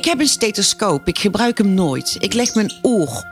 [0.00, 1.08] Ik heb een stethoscoop.
[1.08, 2.16] Ik gebruik hem nooit.
[2.18, 3.24] Ik leg mijn oor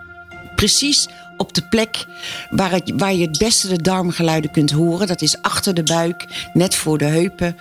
[0.57, 2.05] precies op de plek
[2.51, 5.07] waar, waar je het beste de darmgeluiden kunt horen.
[5.07, 7.57] Dat is achter de buik, net voor de heupen.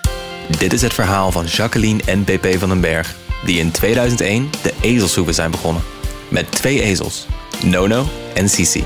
[0.59, 3.15] Dit is het verhaal van Jacqueline en PP van den Berg,
[3.45, 5.83] die in 2001 de ezelshoeven zijn begonnen.
[6.29, 7.25] Met twee ezels,
[7.63, 8.83] Nono en Sisi.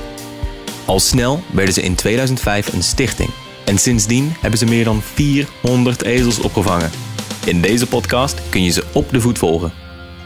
[0.85, 3.29] Al snel werden ze in 2005 een stichting.
[3.65, 6.91] En sindsdien hebben ze meer dan 400 ezels opgevangen.
[7.45, 9.80] In deze podcast kun je ze op de voet volgen.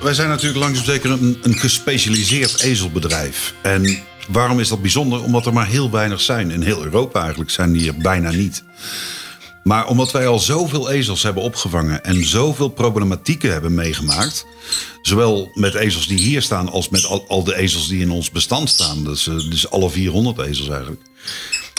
[0.05, 3.53] Wij zijn natuurlijk langzaam zeker een, een gespecialiseerd ezelbedrijf.
[3.61, 5.23] En waarom is dat bijzonder?
[5.23, 6.51] Omdat er maar heel weinig zijn.
[6.51, 8.63] In heel Europa eigenlijk zijn die er bijna niet.
[9.63, 14.45] Maar omdat wij al zoveel ezels hebben opgevangen en zoveel problematieken hebben meegemaakt,
[15.01, 18.31] zowel met ezels die hier staan als met al, al de ezels die in ons
[18.31, 21.01] bestand staan, dus, dus alle 400 ezels eigenlijk,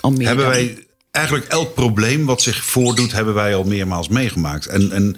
[0.03, 4.67] hebben wij eigenlijk elk probleem wat zich voordoet, hebben wij al meermaals meegemaakt.
[4.67, 5.17] En, en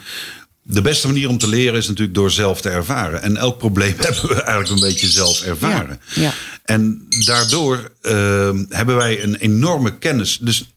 [0.71, 3.23] de beste manier om te leren is natuurlijk door zelf te ervaren.
[3.23, 6.01] En elk probleem hebben we eigenlijk een beetje zelf ervaren.
[6.15, 6.33] Ja, ja.
[6.65, 10.39] En daardoor uh, hebben wij een enorme kennis.
[10.41, 10.71] Dus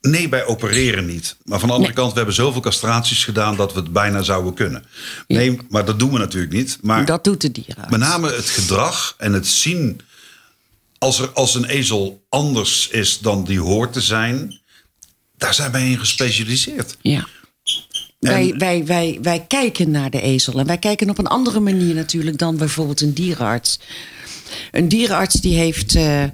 [0.00, 1.36] nee, wij opereren niet.
[1.44, 4.54] Maar van de andere kant, we hebben zoveel castraties gedaan dat we het bijna zouden
[4.54, 4.84] kunnen.
[5.26, 6.78] Nee, maar dat doen we natuurlijk niet.
[6.80, 7.90] Maar dat doet de dierenarts.
[7.90, 10.00] Met name het gedrag en het zien.
[10.98, 14.60] Als, er, als een ezel anders is dan die hoort te zijn,
[15.36, 16.96] daar zijn wij in gespecialiseerd.
[17.00, 17.26] Ja.
[18.30, 20.58] Wij, wij, wij, wij kijken naar de ezel.
[20.58, 23.78] En wij kijken op een andere manier natuurlijk dan bijvoorbeeld een dierenarts.
[24.70, 25.94] Een dierenarts die heeft.
[25.94, 26.24] Uh,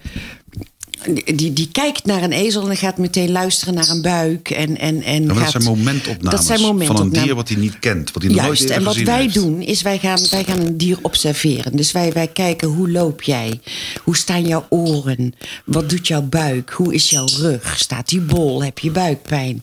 [1.34, 4.50] die, die kijkt naar een ezel en gaat meteen luisteren naar een buik.
[4.50, 7.10] En, en, en ja, gaat, dat zijn momentopnames dat zijn momentopnames.
[7.10, 8.12] van een dier wat hij niet kent.
[8.12, 9.34] Wat hij Juist, nooit en wat wij heeft.
[9.34, 11.76] doen is wij gaan, wij gaan een dier observeren.
[11.76, 13.60] Dus wij, wij kijken hoe loop jij?
[14.02, 15.34] Hoe staan jouw oren?
[15.64, 16.70] Wat doet jouw buik?
[16.70, 17.78] Hoe is jouw rug?
[17.78, 18.62] Staat die bol?
[18.64, 19.60] Heb je buikpijn?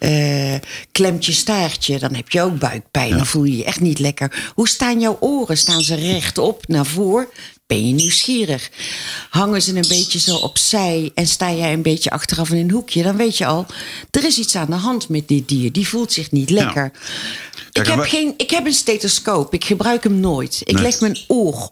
[0.00, 0.54] Uh,
[0.92, 1.98] klemt je staartje?
[1.98, 3.08] Dan heb je ook buikpijn.
[3.08, 3.16] Ja.
[3.16, 4.50] Dan voel je je echt niet lekker.
[4.54, 5.56] Hoe staan jouw oren?
[5.56, 7.26] Staan ze rechtop naar voren?
[7.66, 8.70] Ben je nieuwsgierig?
[9.30, 13.02] Hangen ze een beetje zo opzij en sta jij een beetje achteraf in een hoekje,
[13.02, 13.66] dan weet je al,
[14.10, 15.72] er is iets aan de hand met dit dier.
[15.72, 16.92] Die voelt zich niet lekker.
[16.94, 17.80] Ja.
[17.82, 20.60] Ik, heb geen, ik heb een stethoscoop, ik gebruik hem nooit.
[20.64, 20.82] Ik Nee.
[20.82, 21.70] leg mijn oor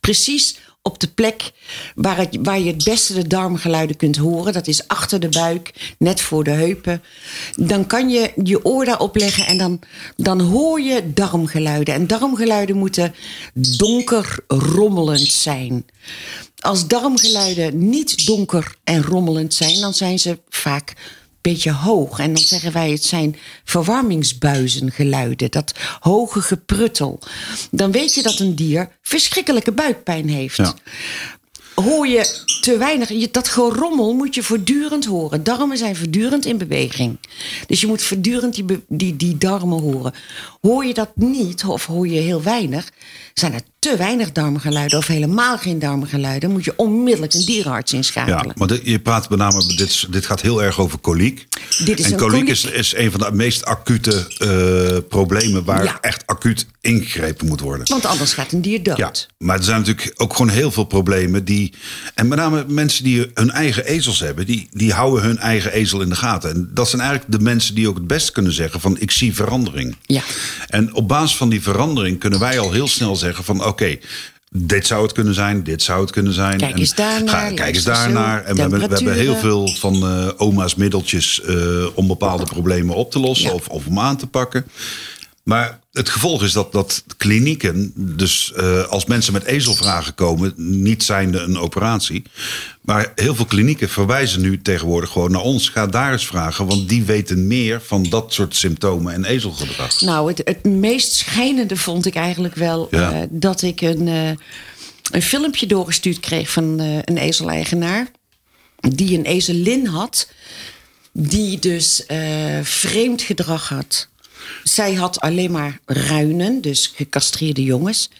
[0.00, 1.52] precies op de plek
[1.94, 4.52] waar, het, waar je het beste de darmgeluiden kunt horen.
[4.52, 7.02] Dat is achter de buik, net voor de heupen.
[7.54, 9.80] Dan kan je je oor daarop leggen en dan,
[10.16, 11.94] dan hoor je darmgeluiden.
[11.94, 13.14] En darmgeluiden moeten
[13.54, 15.86] donker rommelend zijn.
[16.58, 20.94] Als darmgeluiden niet donker en rommelend zijn, dan zijn ze vaak
[21.40, 22.18] beetje hoog.
[22.18, 25.50] En dan zeggen wij het zijn verwarmingsbuizengeluiden.
[25.50, 27.18] Dat hoge gepruttel.
[27.70, 30.56] Dan weet je dat een dier verschrikkelijke buikpijn heeft.
[30.56, 30.74] Ja.
[31.74, 35.42] Hoor je te weinig, je- dat gerommel moet je voortdurend horen.
[35.42, 37.18] Darmen zijn voortdurend in beweging.
[37.66, 40.14] Dus je moet voortdurend die, die, die darmen horen.
[40.60, 42.90] Hoor je dat niet, of hoor je heel weinig,
[43.34, 48.44] zijn er te weinig darmgeluiden of helemaal geen darmgeluiden, moet je onmiddellijk een dierenarts inschakelen.
[48.46, 51.46] Ja, maar dit- je praat met name, dit, dit gaat heel erg over koliek.
[51.84, 52.48] Dit is en een koliek, koliek.
[52.48, 55.98] Is, is een van de meest acute eh, problemen waar Ja.
[56.00, 57.86] echt acuut ingegrepen moet worden.
[57.88, 58.96] Want anders gaat een dier dood.
[58.96, 61.72] Ja, maar er zijn natuurlijk ook gewoon heel veel problemen die.
[62.14, 66.00] En met name mensen die hun eigen ezels hebben, die, die houden hun eigen ezel
[66.00, 66.50] in de gaten.
[66.50, 69.34] En dat zijn eigenlijk de mensen die ook het best kunnen zeggen: van ik zie
[69.34, 69.96] verandering.
[70.02, 70.22] Ja.
[70.66, 73.96] En op basis van die verandering kunnen wij al heel snel zeggen: van oké.
[74.52, 76.56] Dit zou het kunnen zijn, dit zou het kunnen zijn.
[76.58, 78.44] Kijk En eens daarnaar, ga- Kijk eens daarnaar.
[78.44, 82.94] En we hebben, we hebben heel veel van eh, oma's middeltjes eh, om bepaalde problemen
[82.94, 83.54] op te lossen Ja.
[83.54, 84.64] of, of om aan te pakken.
[85.42, 91.02] Maar het gevolg is dat, dat klinieken, dus eh, als mensen met ezelvragen komen, niet
[91.02, 92.22] zijnde een operatie.
[92.80, 95.68] Maar heel veel klinieken verwijzen nu tegenwoordig gewoon naar ons.
[95.68, 100.00] Ga daar eens vragen, want die weten meer van dat soort symptomen en ezelgedrag.
[100.00, 103.12] Nou, het, het meest schijnende vond ik eigenlijk wel Ja.
[103.12, 104.30] eh, dat ik een, eh,
[105.10, 108.10] een filmpje doorgestuurd kreeg van een ezeleigenaar.
[108.80, 110.28] Die een ezelin had,
[111.12, 112.04] die dus
[112.62, 114.08] vreemd gedrag had.
[114.62, 118.10] Zij had alleen maar ruinen, dus gecastreerde jongens.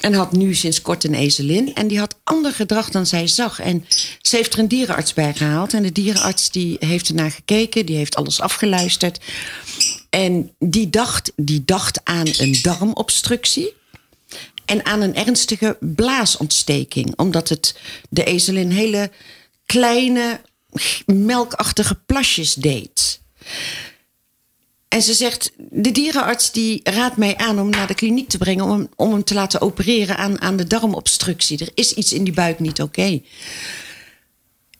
[0.00, 1.74] En had nu sinds kort een ezelin.
[1.74, 3.60] En die had ander gedrag dan zij zag.
[3.60, 3.84] En
[4.20, 5.74] ze heeft er een dierenarts bij gehaald.
[5.74, 7.86] En de dierenarts die heeft ernaar gekeken.
[7.86, 9.18] Die heeft alles afgeluisterd.
[10.10, 13.72] En die dacht, die dacht aan een darmobstructie.
[14.64, 17.12] En aan een ernstige blaasontsteking.
[17.16, 17.76] Omdat het
[18.08, 19.10] de ezelin hele
[19.66, 20.40] kleine
[21.06, 23.20] melkachtige plasjes deed.
[24.88, 28.64] En ze zegt, de dierenarts die raadt mij aan om naar de kliniek te brengen...
[28.64, 31.58] om hem, om hem te laten opereren aan, aan de darmobstructie.
[31.58, 33.20] Er is iets in die buik niet oké.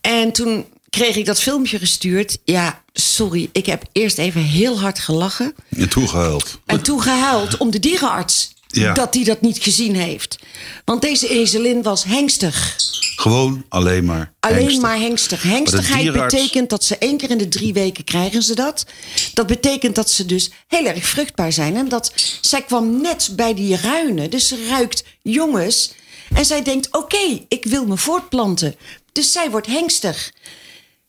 [0.00, 2.38] En toen kreeg ik dat filmpje gestuurd.
[2.44, 5.54] Ja, sorry, ik heb eerst even heel hard gelachen.
[5.68, 6.58] En toegehuild.
[6.66, 8.92] En toen gehuild om de dierenarts Ja.
[8.94, 10.38] dat hij dat niet gezien heeft.
[10.84, 12.76] Want deze ezelin was hengstig.
[13.18, 14.32] Gewoon alleen maar.
[14.40, 14.82] Alleen hengstig.
[14.82, 15.42] maar hengstig.
[15.42, 18.86] Hengstigheid betekent dat ze één keer in de drie weken krijgen ze dat.
[19.34, 21.76] Dat betekent dat ze dus heel erg vruchtbaar zijn.
[21.76, 24.30] En dat zij kwam net bij die ruinen.
[24.30, 25.92] Dus ze ruikt jongens.
[26.34, 28.74] En zij denkt, oké, ik wil me voortplanten.
[29.12, 30.32] Dus zij wordt hengstig.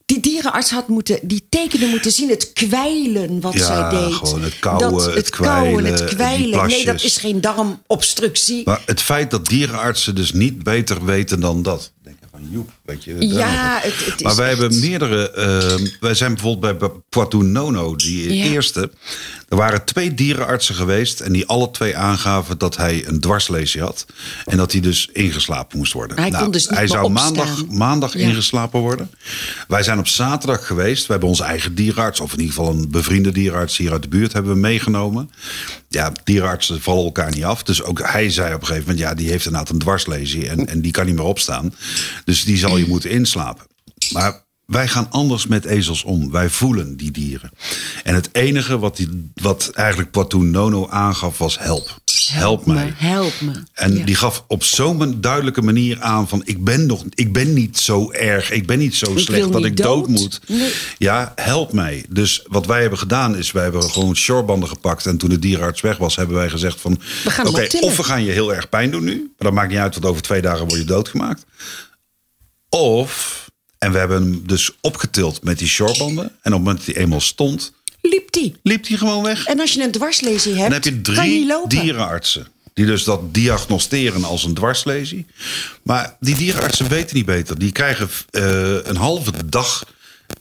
[0.06, 2.30] Die dierenarts had moeten, die tekenen moeten zien.
[2.30, 4.14] Het kwijlen wat Ja, zij deed.
[4.14, 5.30] gewoon het kauwen, Dat- het het het
[6.16, 6.68] kwijlen.
[6.68, 8.62] Nee, dat is geen darmobstructie.
[8.66, 11.92] Maar het feit dat dierenartsen dus niet beter weten dan dat.
[12.40, 13.28] Denk je van Joep, weet je.
[13.28, 15.32] Ja, het- het is maar wij echt- hebben meerdere.
[15.32, 18.44] eh, wij zijn bijvoorbeeld bij Poitou Nono, die Ja.
[18.46, 18.92] eerste.
[19.50, 24.06] Er waren twee dierenartsen geweest en die alle twee aangaven dat hij een dwarslesie had.
[24.46, 26.18] En dat hij dus ingeslapen moest worden.
[26.18, 27.34] Nou, Hij kon dus niet hij zou opstaan.
[27.36, 28.20] maandag, maandag Ja.
[28.20, 29.12] ingeslapen worden.
[29.68, 31.06] Wij zijn op zaterdag geweest.
[31.06, 34.08] We hebben onze eigen dierenarts, of in ieder geval een bevriende dierenarts hier uit de
[34.08, 35.32] buurt, hebben we meegenomen.
[35.88, 37.64] Ja, dierenartsen vallen elkaar niet af.
[37.64, 40.68] Dus ook hij zei op een gegeven moment, ja, die heeft inderdaad een dwarslesie en,
[40.68, 41.74] en die kan niet meer opstaan.
[42.26, 43.66] Dus die zal je moeten inslapen.
[44.12, 46.32] Maar wij gaan anders met ezels om.
[46.32, 47.52] Wij voelen die dieren.
[48.04, 51.98] En het enige wat, die, wat eigenlijk Poitou Nono aangaf was help.
[52.32, 52.86] Help mij.
[52.86, 53.52] me, help me.
[53.74, 54.06] En Ja.
[54.06, 58.12] die gaf op zo'n duidelijke manier aan van ik ben nog, ik ben niet zo
[58.12, 60.08] erg, ik ben niet zo Ik slecht dat ik dood, dood.
[60.08, 60.40] moet.
[60.48, 60.74] Nee.
[60.98, 62.06] Ja, help mij.
[62.10, 65.82] Dus wat wij hebben gedaan is, wij hebben gewoon shorebanden gepakt en toen de dierenarts
[65.82, 67.00] weg was, hebben wij gezegd van,
[67.46, 69.94] oké, of we gaan je heel erg pijn doen nu, maar dat maakt niet uit,
[69.94, 71.46] want over twee dagen word je doodgemaakt.
[72.70, 73.46] Of,
[73.78, 77.04] en we hebben hem dus opgetild met die shorebanden en op het moment dat hij
[77.04, 78.56] eenmaal stond, Liep die.
[78.64, 79.46] liep hij gewoon weg.
[79.46, 82.48] En als je een dwarslesie hebt, Dan heb je drie dierenartsen.
[82.74, 85.26] Die dus dat diagnosteren als een dwarslesie.
[85.84, 87.60] Maar die dierenartsen weten niet beter.
[87.60, 89.84] Die krijgen eh, een halve dag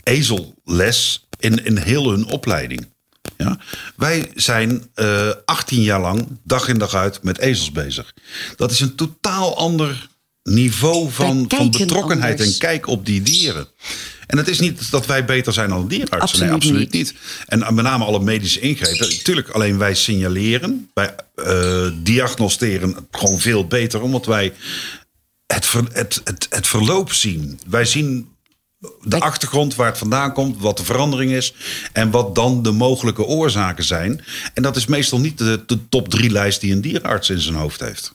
[0.02, 2.88] ezelles in, in heel hun opleiding.
[3.36, 3.58] Ja?
[3.96, 8.14] Wij zijn eh 18 jaar lang, dag in dag uit, met ezels bezig.
[8.56, 10.08] Dat is een totaal ander
[10.48, 12.52] niveau van, van betrokkenheid anders.
[12.52, 13.66] en kijk op die dieren.
[14.26, 16.40] En het is niet dat wij beter zijn dan dierenartsen.
[16.40, 17.14] nee, Absoluut absoluut niet.
[17.46, 19.08] En met name alle medische ingrepen.
[19.08, 24.52] Natuurlijk, alleen wij signaleren, wij eh, diagnosteren gewoon veel beter, omdat wij
[25.46, 27.60] het, ver- het, het, het verloop zien.
[27.66, 28.28] Wij zien
[29.02, 31.54] de achtergrond waar het vandaan komt, wat de verandering is
[31.92, 34.24] en wat dan de mogelijke oorzaken zijn.
[34.54, 37.54] En dat is meestal niet de, de top drie lijst die een dierenarts in zijn
[37.54, 38.14] hoofd heeft.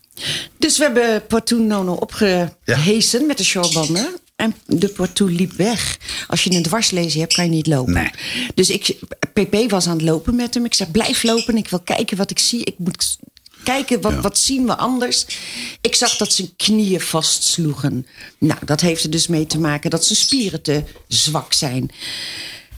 [0.57, 4.07] Dus we hebben Poitou Nono opgehesen met de showbanden.
[4.36, 5.98] En de Poitou liep weg.
[6.27, 7.94] Als je een dwarslesie hebt, kan je niet lopen.
[7.94, 8.10] Nee.
[8.56, 8.95] Dus ik,
[9.33, 10.65] PP was aan het lopen met hem.
[10.65, 11.57] Ik zei, blijf lopen.
[11.57, 12.63] Ik wil kijken wat ik zie.
[12.63, 13.18] Ik moet
[13.63, 14.21] kijken, wat, Ja.
[14.21, 15.25] wat zien we anders?
[15.81, 18.07] Ik zag dat zijn knieën vastsloegen.
[18.38, 21.92] Nou, dat heeft er dus mee te maken dat zijn spieren te zwak zijn.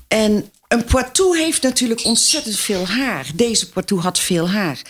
[0.07, 3.27] En een Poitou heeft natuurlijk ontzettend veel haar.
[3.35, 4.81] Deze Poitou had veel haar.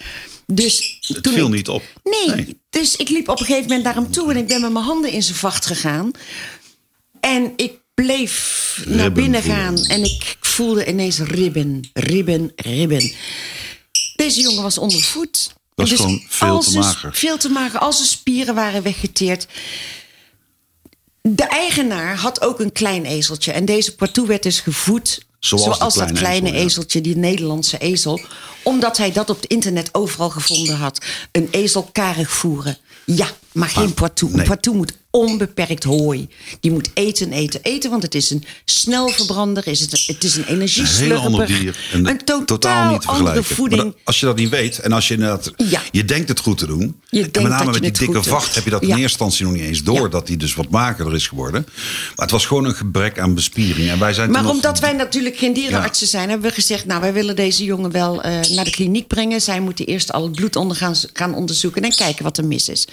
[0.46, 1.84] Dus Het toen viel ik- niet op.
[2.04, 2.36] Nee.
[2.36, 2.60] Nee.
[2.70, 4.86] dus ik liep op een gegeven moment naar hem toe en ik ben met mijn
[4.86, 6.12] handen in zijn vacht gegaan.
[7.20, 9.58] En ik bleef naar binnen voelen.
[9.60, 13.12] gaan en ik voelde ineens ribben, ribben, ribben.
[14.16, 15.54] Deze jongen was ondervoed.
[15.76, 17.16] Was Dus gewoon veel te mager.
[17.16, 17.80] Veel te mager.
[17.80, 19.48] Al zijn spieren waren weggeteerd.
[21.22, 23.52] De eigenaar had ook een klein ezeltje.
[23.52, 26.66] En deze Poitou werd dus gevoed Zoals dat kleine kleine ezel, ja.
[26.66, 28.22] ezeltje, die Nederlandse ezel.
[28.64, 31.06] Omdat hij dat op het internet overal gevonden had.
[31.32, 32.78] Een ezel karig voeren.
[33.06, 34.32] Ja, maar geen Poitou.
[34.32, 34.46] Een nee.
[34.46, 36.28] Poitou moet onbeperkt hooi.
[36.60, 37.90] Die moet eten, eten, eten.
[37.90, 39.68] Want het is een snelverbrander.
[39.68, 41.18] Is het, het is een Een heel energieslurper.
[41.18, 41.78] ander dier.
[41.92, 43.56] En een totaal, totaal niet te andere vergelijken.
[43.56, 43.82] voeding.
[43.84, 45.82] Maar dat- als je dat niet weet en als je inderdaad, Ja.
[45.92, 47.00] je denkt het goed te doen.
[47.10, 48.94] Je en met name met die dikke vacht heb je dat in Ja.
[48.94, 50.02] eerste instantie nog niet eens door.
[50.02, 50.08] Ja.
[50.08, 51.66] Dat die dus wat makerder is geworden.
[51.68, 53.90] Maar het was gewoon een gebrek aan bespiering.
[53.90, 57.02] En wij zijn Maar nog- omdat wij natuurlijk geen dierenartsen zijn, hebben we gezegd: Nou,
[57.02, 59.42] wij willen deze jongen wel eh, naar de kliniek brengen.
[59.42, 62.70] Zij moeten eerst al het bloed onder gaan, gaan onderzoeken en kijken wat er mis
[62.70, 62.88] is.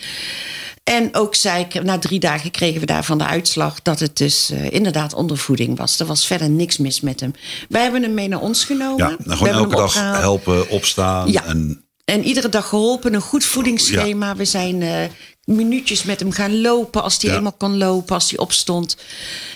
[0.85, 4.51] En ook zei ik, na drie dagen kregen we daarvan de uitslag dat het dus
[4.51, 6.01] eh, inderdaad ondervoeding was.
[6.01, 7.35] Er was verder niks mis met hem.
[7.69, 8.97] Wij hebben hem mee naar ons genomen.
[8.97, 10.19] Ja, en We gewoon hebben elke dag opgehaald.
[10.21, 11.33] helpen opstaan.
[11.33, 11.45] Ja.
[11.45, 14.37] En En iedere dag geholpen, een goed voedingsschema.
[14.37, 15.05] We zijn eh,
[15.45, 17.37] minuutjes met hem gaan lopen als hij Ja.
[17.37, 18.97] eenmaal kon lopen, als hij opstond.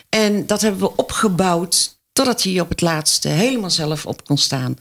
[0.08, 4.76] En dat hebben we opgebouwd totdat hij op het laatste helemaal zelf op kon staan.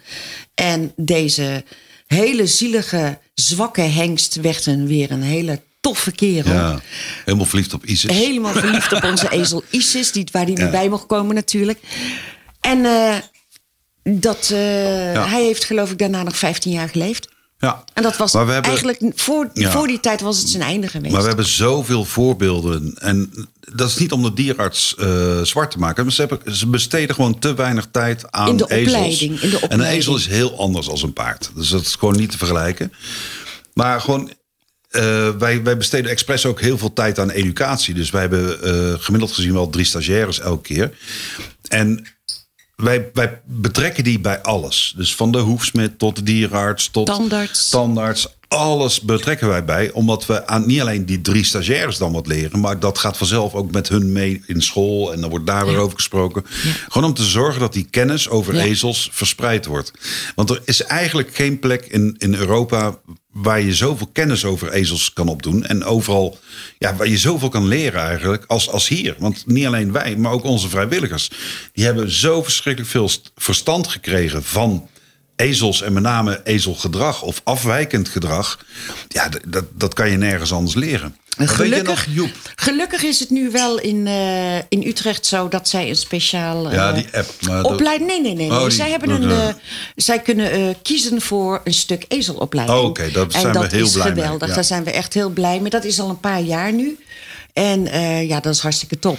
[0.53, 1.63] En deze
[2.07, 6.53] hele zielige, zwakke hengst werd een, weer een hele toffe kerel.
[6.53, 6.79] ja,
[7.25, 8.11] helemaal verliefd op Isis.
[8.11, 10.65] Helemaal verliefd op onze ezel Isis, die, waar die Ja.
[10.65, 11.79] nu bij mocht komen natuurlijk.
[12.61, 13.15] En eh,
[14.03, 14.57] dat, eh,
[15.31, 17.27] hij heeft geloof ik daarna nog 15 jaar geleefd.
[17.57, 17.83] Ja.
[17.93, 19.71] En dat was Maar we hebben- eigenlijk voor, Ja.
[19.71, 21.11] voor die tijd was het zijn einde geweest.
[21.13, 22.93] Maar we hebben zoveel voorbeelden.
[22.99, 26.03] En dat is niet om de dierarts eh, zwart te maken.
[26.03, 28.93] Maar ze, hebben, ze besteden gewoon te weinig tijd aan In de ezels.
[28.95, 29.99] opleiding, in de En een opleiding.
[30.01, 31.51] ezel is heel anders dan een paard.
[31.55, 32.93] Dus dat is gewoon niet te vergelijken.
[33.73, 34.31] Maar gewoon,
[34.95, 37.93] eh, wij, wij besteden expres ook heel veel tijd aan educatie.
[37.93, 40.91] Dus wij hebben eh, gemiddeld gezien wel drie stagiaires elke keer.
[41.67, 42.05] En
[42.75, 44.93] wij, wij betrekken die bij alles.
[44.97, 47.69] Dus van de hoefsmid tot de dierenarts tot Tandarts.
[47.69, 48.27] tandarts.
[48.47, 49.91] Alles betrekken wij bij.
[49.91, 52.59] Omdat we aan niet alleen die drie stagiaires dan wat leren.
[52.59, 55.13] Maar dat gaat vanzelf ook met hun mee in school.
[55.13, 56.43] En dan wordt daar weer over gesproken.
[56.89, 58.61] Gewoon om te zorgen dat die kennis over Ja.
[58.63, 59.91] ezels verspreid wordt.
[60.35, 62.99] Want er is eigenlijk geen plek in, in Europa
[63.35, 65.65] waar je zoveel kennis over ezels kan opdoen.
[65.65, 66.39] En overal,
[66.77, 69.15] ja, waar je zoveel kan leren eigenlijk, als, als hier.
[69.19, 71.31] Want niet alleen wij, maar ook onze vrijwilligers.
[71.73, 74.89] Die hebben zo verschrikkelijk veel st- verstand gekregen van
[75.35, 78.65] ezels en met name ezelgedrag of afwijkend gedrag.
[79.07, 81.17] Ja, dat, dat kan je nergens anders leren.
[81.37, 85.95] Gelukkig, nog, gelukkig is het nu wel in, eh, in Utrecht zo dat zij een
[85.95, 87.65] speciaal Ja, eh, die app.
[87.65, 88.09] Opleiding.
[88.09, 88.49] Nee, nee, nee.
[88.49, 88.59] nee.
[88.59, 89.53] Oh, zij, hebben een, eh,
[89.95, 92.79] zij kunnen kiezen voor een stuk ezelopleiding.
[92.79, 94.47] Oh, oké, daar en zijn we heel is blij mee, geweldig.
[94.47, 94.53] ja.
[94.55, 95.69] Daar zijn we echt heel blij mee.
[95.69, 96.97] Dat is al een paar jaar nu.
[97.53, 97.83] En
[98.27, 99.17] ja, dat is hartstikke top.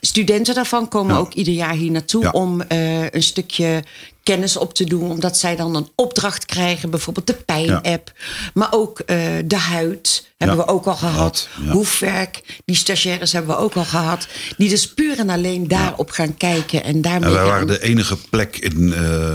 [0.00, 1.20] Studenten daarvan komen Ja.
[1.20, 2.30] ook ieder jaar hier naartoe Ja.
[2.30, 3.82] om een stukje
[4.28, 5.10] kennis op te doen.
[5.10, 8.12] Omdat zij dan een opdracht krijgen, bijvoorbeeld de pijn-app.
[8.54, 10.64] Maar ook eh, de huid hebben Ja.
[10.64, 11.48] we ook al gehad.
[11.64, 11.70] Ja.
[11.72, 14.26] Hoefwerk, die stagiaires hebben we ook al gehad.
[14.56, 16.84] Die dus puur en alleen daarop gaan kijken.
[16.84, 19.32] En daarmee En wij waren de enige plek in, eh,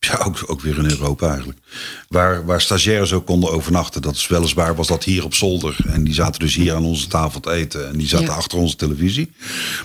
[0.08, 1.58] ja, ook, ook weer in Europa eigenlijk,
[2.08, 4.02] waar, waar stagiaires ook konden overnachten.
[4.02, 5.76] Dat is weliswaar was dat hier op zolder.
[5.86, 7.88] En die zaten dus hier aan onze tafel te eten.
[7.88, 8.32] En die zaten Ja.
[8.32, 9.32] achter onze televisie.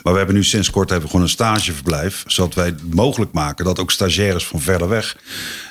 [0.03, 2.23] Maar we hebben nu sinds kort hebben we gewoon een stageverblijf.
[2.27, 5.17] Zodat wij het mogelijk maken dat ook stagiaires van verder weg.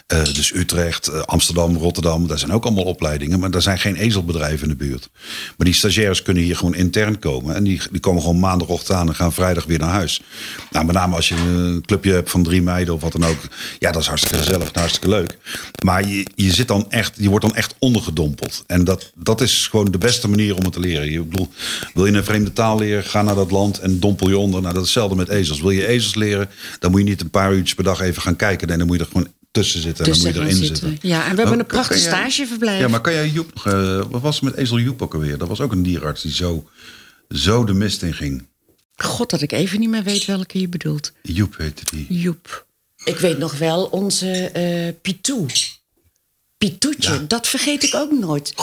[0.07, 3.39] Eh, dus Utrecht, eh, Amsterdam, Rotterdam, daar zijn ook allemaal opleidingen.
[3.39, 5.09] Maar daar zijn geen ezelbedrijven in de buurt.
[5.57, 7.55] Maar die stagiaires kunnen hier gewoon intern komen.
[7.55, 10.23] En die, die komen gewoon maandagochtend aan en gaan vrijdag weer naar huis.
[10.71, 13.39] Nou, met name als je een clubje hebt van drie meiden of wat dan ook.
[13.79, 15.39] Ja, dat is hartstikke gezellig hartstikke leuk.
[15.85, 18.65] Maar je, je, zit dan echt, je wordt dan echt ondergedompeld.
[18.67, 21.11] En dat, dat is gewoon de beste manier om het te leren.
[21.11, 21.49] Je, bedoel,
[21.95, 24.61] wil je een vreemde taal leren, ga naar dat land en dompel je onder.
[24.61, 25.61] Nou, dat is hetzelfde met ezels.
[25.61, 28.37] Wil je ezels leren, dan moet je niet een paar uurtjes per dag even gaan
[28.37, 28.69] kijken.
[28.69, 30.77] Nee, dan moet je er gewoon tussen zitten en dan moet je erin zitten.
[30.89, 31.09] zitten.
[31.09, 32.81] Ja, en we hebben een prachtig jij- stageverblijf.
[32.81, 35.39] Ja, maar kan jij Joep, nog, eh, wat was er met ezel Joep ook alweer?
[35.39, 36.69] Dat was ook een dierenarts die zo,
[37.29, 38.47] zo de mist in ging.
[38.97, 41.13] God, dat ik even niet meer weet welke je bedoelt.
[41.23, 42.07] Joep heette die.
[42.09, 42.67] Joep.
[43.05, 45.47] Ik weet nog wel onze eh Pitou.
[46.59, 47.19] Pitoetje, Ja.
[47.29, 48.55] dat vergeet ik ook nooit.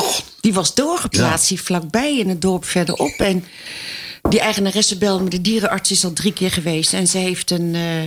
[0.42, 3.12] Die was doorgeplaatst hier vlakbij in het dorp verderop.
[3.18, 3.44] En
[4.30, 6.94] die eigenaresse belde me, de dierenarts is al drie keer geweest.
[6.94, 8.02] En ze heeft een, eh,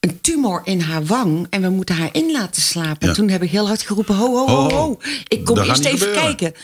[0.00, 1.46] een tumor in haar wang.
[1.50, 3.08] En we moeten haar in laten slapen.
[3.08, 3.14] Ja.
[3.14, 4.98] Toen heb ik heel hard geroepen, ho, ho, ho, Ho, ho.
[5.28, 6.22] Ik kom eerst even gebeuren.
[6.36, 6.54] kijken.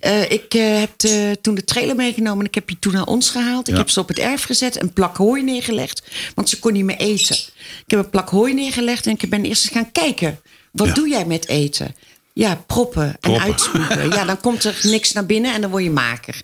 [0.00, 0.96] Eh, ik eh, heb
[1.42, 3.68] toen de trailer meegenomen en ik heb die toen naar ons gehaald.
[3.68, 3.80] Ik Ja.
[3.80, 6.02] heb ze op het erf gezet, een plak hooi neergelegd.
[6.34, 7.36] Want ze kon niet meer eten.
[7.36, 10.40] Ik heb een plak hooi neergelegd en ik ben eerst eens gaan kijken.
[10.72, 10.92] Wat Ja.
[10.94, 11.94] doe jij met eten?
[12.34, 14.10] Ja, proppen en uitspoelen.
[14.10, 16.40] Ja, dan komt er niks naar binnen en dan word je mager.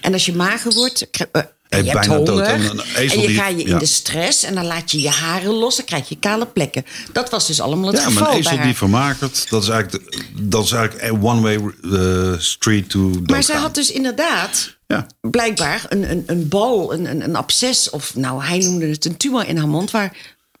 [0.00, 2.28] En als je mager wordt, eh, en je hebt bijna dood.
[2.28, 2.46] honger.
[2.46, 2.80] En een
[3.10, 3.78] En je die- ga je in ja.
[3.78, 5.76] de stress en dan laat je je haren los.
[5.76, 6.84] Dan krijg je kale plekken.
[7.12, 10.10] Dat was dus allemaal het Ja, geval maar een ezel die vermakert, dat is eigenlijk,
[10.12, 11.54] de- dat is eigenlijk een one-way
[11.92, 13.42] eh, street to Maar doodgaan.
[13.42, 15.06] zij had dus inderdaad Ja.
[15.20, 17.90] blijkbaar een, een, een bal, een, een, een absces...
[17.90, 19.90] of nou, hij noemde het een tumor in haar mond...
[19.90, 20.16] waar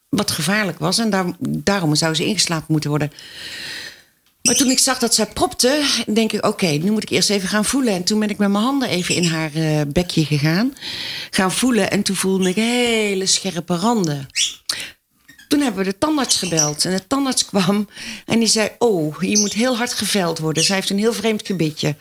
[0.08, 0.98] wat gevaarlijk was.
[0.98, 3.12] En daar, daarom zou ze ingeslapen moeten worden.
[4.42, 6.46] Maar toen ik zag dat zij propte, denk ik...
[6.46, 7.92] oké, nu moet ik eerst even gaan voelen.
[7.92, 10.74] En toen ben ik met mijn handen even in haar eh, bekje gegaan.
[11.30, 14.26] Gaan voelen en toen voelde ik hele scherpe randen.
[15.48, 16.84] Toen hebben we de tandarts gebeld.
[16.84, 17.88] En de tandarts kwam
[18.26, 18.70] en die zei...
[18.78, 20.64] oh, je moet heel hard geveld worden.
[20.64, 21.96] Zij heeft een heel vreemd gebitje.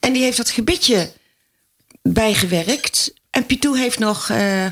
[0.00, 1.12] En die heeft dat gebitje
[2.02, 3.14] bijgewerkt.
[3.30, 4.66] En Pitou heeft nog eh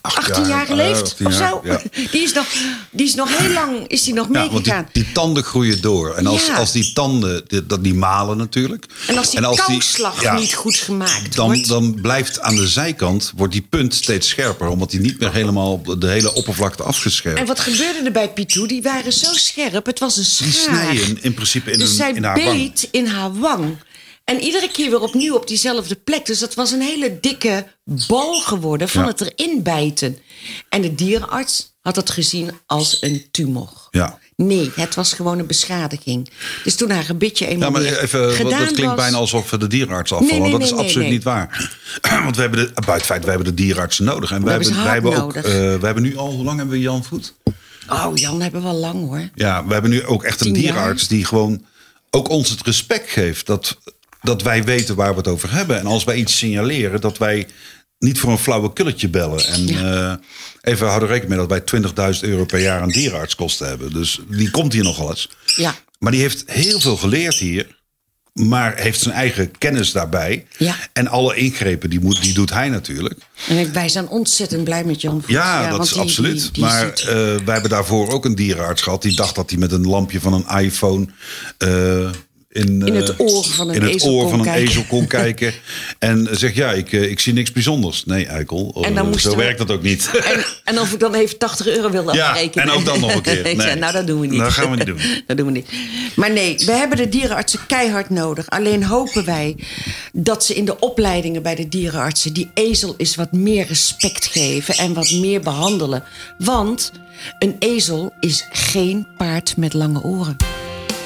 [0.00, 1.60] 18 jaar, geleefd, 18 of zo.
[1.64, 1.80] ja.
[2.10, 2.46] Die, is nog,
[2.90, 4.88] die is nog heel lang is die nog Ja, want die, meegegaan.
[4.92, 6.14] die tanden groeien door.
[6.14, 6.54] En als, Ja.
[6.56, 8.84] als die tanden, die, dat die malen natuurlijk.
[9.06, 11.68] En als die kouslag ja, niet goed gemaakt dan, wordt...
[11.68, 14.68] dan blijft aan de zijkant wordt die punt steeds scherper.
[14.68, 17.38] Omdat die niet meer helemaal de hele oppervlakte afgescherpt.
[17.38, 18.66] En wat gebeurde er bij Pitou?
[18.68, 19.86] Die waren zo scherp.
[19.86, 20.74] Het was een die schaar.
[20.84, 22.56] snijden in principe in, dus een- zij in haar wang.
[22.56, 23.76] beet in haar wang.
[24.26, 26.26] En iedere keer weer opnieuw op diezelfde plek.
[26.26, 29.08] Dus dat was een hele dikke bal geworden van Ja.
[29.08, 30.18] het erin bijten.
[30.68, 33.70] En de dierenarts had het gezien als een tumor.
[33.90, 34.18] Ja.
[34.36, 36.30] Nee, het was gewoon een beschadiging.
[36.64, 39.58] Dus toen haar gebitje eenmaal Ja, maar even, gedaan dat klinkt was, bijna alsof we
[39.58, 40.34] de dierenarts afvallen.
[40.34, 41.16] Nee, nee, dat is nee, nee, absoluut nee.
[41.16, 41.70] niet waar.
[42.24, 44.30] Want we hebben de, buiten het feit, we hebben de dierenartsen nodig.
[44.30, 45.44] En we, hebben wij hebben ook, nodig.
[45.44, 47.34] eh, we hebben nu al, hoe lang hebben we Jan Voet?
[47.88, 49.28] Oh, Jan hebben we al lang hoor.
[49.34, 51.64] Ja, we hebben nu ook echt een dierenarts die gewoon
[52.10, 53.46] ook ons het respect geeft.
[53.46, 53.78] Dat,
[54.26, 55.78] dat wij weten waar we het over hebben.
[55.78, 57.46] En als wij iets signaleren, dat wij
[57.98, 59.44] niet voor een flauwe kulletje bellen.
[59.46, 60.12] En eh,
[60.60, 63.92] even houden rekening mee dat wij 20.000 euro per jaar aan dierenartskosten hebben.
[63.92, 65.28] Dus die komt hier nogal eens.
[65.56, 65.74] Ja.
[65.98, 67.74] Maar die heeft heel veel geleerd hier.
[68.32, 70.46] maar heeft zijn eigen kennis daarbij.
[70.58, 70.74] Ja.
[70.92, 73.20] En alle ingrepen die, moet, die doet hij natuurlijk.
[73.48, 75.32] En wij zijn ontzettend blij met Jan Voets.
[75.32, 76.40] Ja, dat is die- absoluut.
[76.42, 79.02] die- die maar eh, wij hebben daarvoor ook een dierenarts gehad.
[79.02, 81.06] Die dacht dat hij met een lampje van een iPhone...
[81.58, 82.10] eh,
[82.56, 84.68] in, In het eh, oor van een in het ezel oor kon van een kijken.
[84.68, 85.52] ezel kon kijken.
[85.98, 88.04] En zegt, ja, ik, eh, ik zie niks bijzonders.
[88.04, 88.72] Nee, eikel.
[88.82, 90.10] En dan Eh, moesten zo we- werkt dat ook niet.
[90.24, 92.64] En, en of ik dan even 80 euro wilde Ja, afrekenen.
[92.68, 93.42] en ook dan nog een keer.
[93.56, 93.74] Nee.
[93.74, 94.40] nou, dat doen we niet.
[94.40, 94.98] Dat gaan we niet doen.
[95.26, 95.68] dat doen we niet.
[96.16, 98.50] Maar nee, we hebben de dierenartsen keihard nodig.
[98.50, 99.56] Alleen hopen wij
[100.12, 102.32] dat ze in de opleidingen bij de dierenartsen...
[102.32, 106.02] die ezel is wat meer respect geven en wat meer behandelen.
[106.38, 106.92] Want
[107.38, 110.36] een ezel is geen paard met lange oren.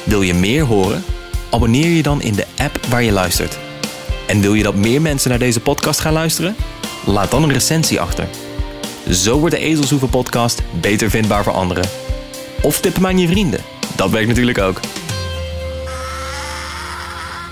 [0.05, 1.05] Wil je meer horen?
[1.51, 3.59] Abonneer je dan in de app waar je luistert.
[4.27, 6.57] En wil je dat meer mensen naar deze podcast gaan luisteren?
[7.07, 8.29] Laat dan een recensie achter.
[9.11, 11.89] Zo wordt de Ezelshoeven podcast beter vindbaar voor anderen.
[12.63, 13.61] Of tip hem aan je vrienden.
[13.97, 14.81] Dat werkt natuurlijk ook.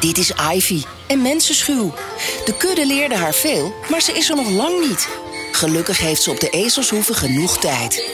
[0.01, 1.95] Dit is Ivy, een mensenschuw.
[2.45, 5.09] De kudde leerde haar veel, maar ze is er nog lang niet.
[5.53, 8.13] Gelukkig heeft ze op de ezelshoeve genoeg tijd.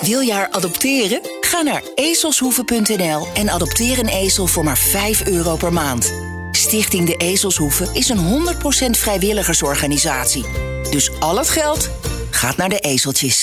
[0.00, 1.20] Wil je haar adopteren?
[1.44, 6.12] Ga naar ezelshoeve.nl en adopteer een ezel voor maar 5 euro per maand.
[6.50, 8.46] Stichting De Ezelshoeve is een
[8.88, 10.44] 100% vrijwilligersorganisatie.
[10.90, 11.90] Dus al het geld
[12.30, 13.42] gaat naar de ezeltjes.